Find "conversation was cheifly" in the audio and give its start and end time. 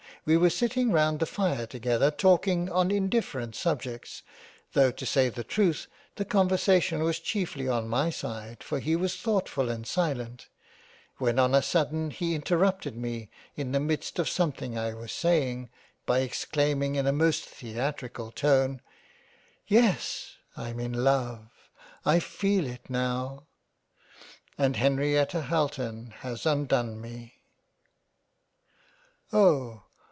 6.25-7.67